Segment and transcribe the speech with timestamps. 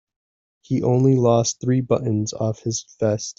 [0.63, 3.29] He only lost three buttons off his vest.